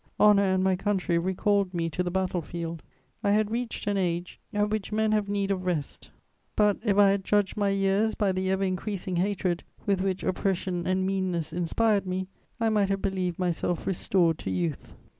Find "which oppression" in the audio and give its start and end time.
10.01-10.87